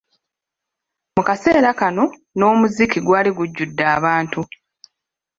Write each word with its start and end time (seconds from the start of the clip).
Mu 1.15 1.21
kaseera 1.27 1.71
kano 1.79 2.05
n'omuziki 2.37 2.97
gwali 3.05 3.29
gujjudde 3.37 3.83
abantu. 3.95 4.39